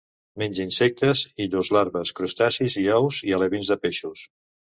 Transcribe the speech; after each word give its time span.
Menja 0.43 0.63
insectes 0.69 1.21
i 1.45 1.47
llurs 1.55 1.69
larves, 1.77 2.13
crustacis 2.21 2.79
i 2.85 2.87
ous 3.01 3.21
i 3.29 3.37
alevins 3.41 3.71
de 3.75 3.79
peixos. 3.87 4.27